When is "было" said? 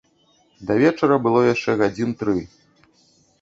1.25-1.43